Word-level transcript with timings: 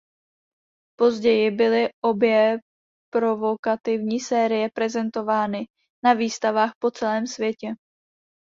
Později 0.99 1.51
byly 1.51 1.89
obě 2.03 2.57
provokativní 3.13 4.19
série 4.19 4.69
prezentovány 4.73 5.65
na 6.03 6.13
výstavách 6.13 6.71
po 6.79 6.91
celém 6.91 7.27
světě. 7.27 7.73